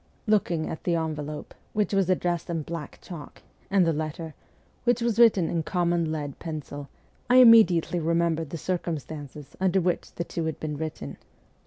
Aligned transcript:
Looking 0.25 0.67
at 0.67 0.83
the 0.83 0.95
envelope, 0.95 1.53
which 1.73 1.93
was 1.93 2.09
addressed 2.09 2.49
in 2.49 2.63
black 2.63 2.97
chalk, 3.03 3.43
and 3.69 3.85
the 3.85 3.93
letter, 3.93 4.33
which 4.83 4.99
was 4.99 5.19
written 5.19 5.47
in 5.47 5.61
common 5.61 6.11
lead 6.11 6.39
pencil, 6.39 6.89
I 7.29 7.35
immediately 7.35 7.99
remembered 7.99 8.49
the 8.49 8.57
circumstances 8.57 9.55
under 9.59 9.79
which 9.79 10.11
the 10.15 10.23
two 10.23 10.45
had 10.45 10.59
been 10.59 10.75
written. 10.75 11.17